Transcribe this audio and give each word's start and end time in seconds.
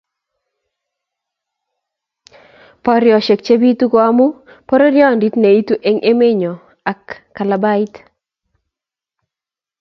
Boriosiek 2.83 3.39
chebitu 3.45 3.83
ko 3.91 3.97
amu 4.09 4.27
pororiondit 4.67 5.33
neitu 5.43 5.73
eng 5.89 5.99
emenyo 6.11 6.53
ak 6.91 7.01
kalabait 7.35 7.93